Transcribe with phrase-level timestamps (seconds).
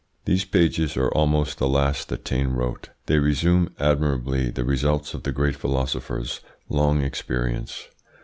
[0.25, 2.89] These pages are almost the last that Taine wrote.
[3.05, 6.39] They resume admirably the results of the great philosopher's
[6.69, 7.87] long experience.